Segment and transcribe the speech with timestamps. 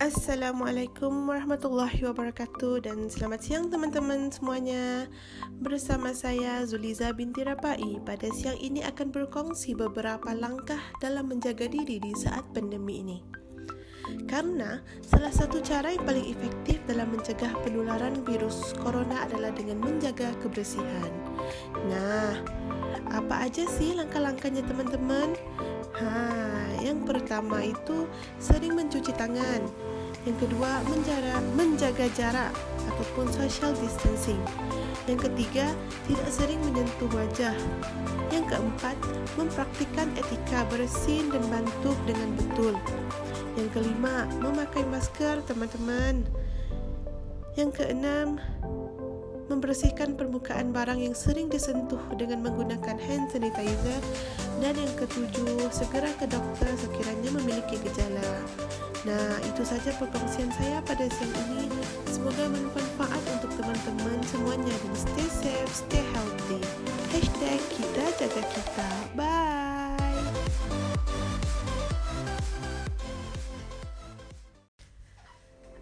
[0.00, 5.04] Assalamualaikum warahmatullahi wabarakatuh dan selamat siang teman-teman semuanya.
[5.60, 12.00] Bersama saya Zuliza binti Rapai pada siang ini akan berkongsi beberapa langkah dalam menjaga diri
[12.00, 13.20] di saat pandemi ini.
[14.24, 20.32] Karena salah satu cara yang paling efektif dalam mencegah penularan virus corona adalah dengan menjaga
[20.40, 21.12] kebersihan.
[21.92, 22.40] Nah,
[23.12, 25.36] apa aja sih langkah-langkahnya teman-teman?
[25.92, 26.08] Ha,
[26.80, 28.08] yang pertama itu
[28.40, 29.62] sering mencuci tangan.
[30.28, 32.52] Yang kedua, menjara, menjaga jarak
[32.92, 34.40] ataupun social distancing.
[35.08, 35.72] Yang ketiga,
[36.04, 37.56] tidak sering menyentuh wajah.
[38.28, 38.96] Yang keempat,
[39.40, 42.76] mempraktikkan etika bersin dan bantuk dengan betul.
[43.56, 46.28] Yang kelima, memakai masker, teman-teman.
[47.56, 48.36] Yang keenam,
[49.50, 53.98] membersihkan permukaan barang yang sering disentuh dengan menggunakan hand sanitizer
[54.62, 58.30] dan yang ketujuh segera ke dokter sekiranya memiliki gejala.
[59.02, 61.82] Nah, itu saja perkongsian saya pada siang ini.
[62.06, 66.60] Semoga bermanfaat untuk teman-teman semuanya dan stay safe, stay healthy.
[67.10, 68.88] Hashtag kita jaga kita.
[69.16, 69.29] Bye.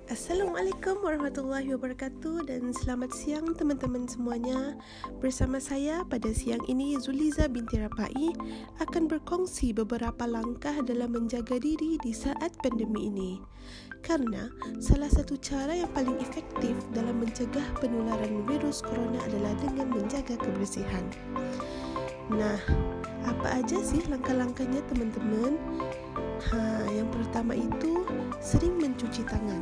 [0.08, 4.72] Assalamualaikum warahmatullahi wabarakatuh dan selamat siang teman-teman semuanya.
[5.20, 8.32] Bersama saya pada siang ini Zuliza binti Rapai
[8.80, 13.36] akan berkongsi beberapa langkah dalam menjaga diri di saat pandemi ini.
[14.00, 14.48] Karena
[14.80, 21.04] salah satu cara yang paling efektif dalam mencegah penularan virus corona adalah dengan menjaga kebersihan.
[22.32, 22.56] Nah,
[23.28, 25.60] apa aja sih langkah-langkahnya teman-teman?
[26.48, 29.57] Ha, yang pertama itu sering mencuci tangan.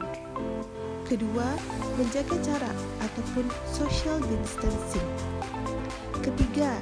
[1.07, 1.55] Kedua,
[1.95, 5.07] menjaga jarak ataupun social distancing.
[6.19, 6.75] Ketiga,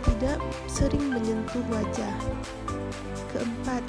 [0.00, 2.16] tidak sering menyentuh wajah.
[3.36, 3.84] Keempat,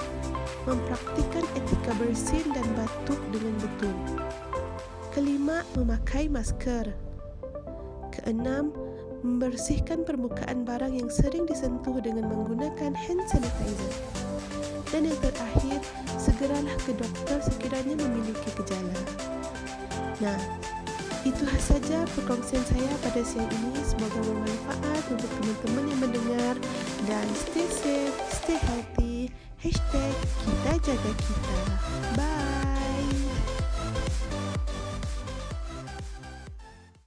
[0.68, 3.96] mempraktikkan etika bersin dan batuk dengan betul.
[5.16, 6.92] Kelima, memakai masker.
[8.12, 8.76] Keenam,
[9.24, 13.94] membersihkan permukaan barang yang sering disentuh dengan menggunakan hand sanitizer.
[14.92, 15.80] Dan yang terakhir,
[16.20, 19.37] segeralah ke dokter sekiranya memiliki gejala.
[20.18, 20.40] Nah,
[21.22, 23.78] itu saja perkongsian saya pada siang ini.
[23.86, 26.56] Semoga bermanfaat untuk teman-teman yang mendengar.
[27.06, 29.30] Dan stay safe, stay healthy.
[29.62, 31.58] Hashtag kita jaga kita.
[32.18, 32.47] Bye.